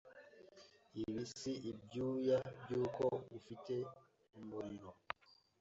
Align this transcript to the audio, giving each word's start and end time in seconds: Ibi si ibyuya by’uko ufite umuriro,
Ibi 1.03 1.23
si 1.37 1.51
ibyuya 1.71 2.39
by’uko 2.61 3.05
ufite 3.37 3.75
umuriro, 4.39 4.89